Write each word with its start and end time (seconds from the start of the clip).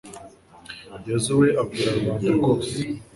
yozuwe 1.07 1.47
abwira 1.61 1.89
rubanda 1.97 2.29
rwose 2.37 2.77